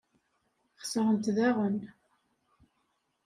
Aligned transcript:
Xesrent 0.81 1.31
daɣen. 1.35 1.77